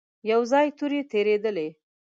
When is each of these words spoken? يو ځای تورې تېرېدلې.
يو 0.31 0.41
ځای 0.51 0.67
تورې 0.77 1.01
تېرېدلې. 1.11 1.67